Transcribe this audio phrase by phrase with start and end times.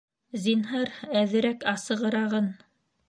[0.45, 0.89] Зинһар,
[1.21, 2.53] әҙерәк асығы-рағын